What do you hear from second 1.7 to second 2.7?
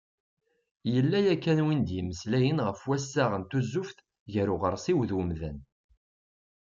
d-yemmeslayen